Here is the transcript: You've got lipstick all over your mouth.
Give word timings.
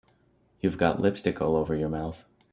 You've 0.61 0.79
got 0.79 0.99
lipstick 0.99 1.43
all 1.43 1.55
over 1.55 1.75
your 1.75 1.87
mouth. 1.89 2.25